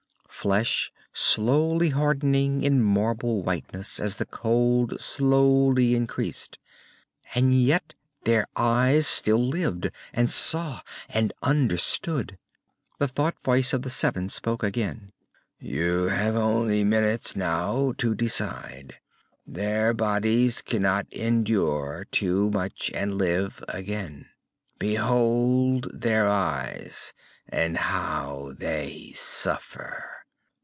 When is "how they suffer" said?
27.77-30.07